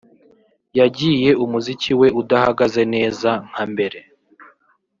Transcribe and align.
yagiye 0.79 1.29
umuziki 1.43 1.91
we 1.99 2.07
udahagaze 2.21 2.81
neza 2.95 3.29
nka 3.47 3.63
mbere 3.71 3.99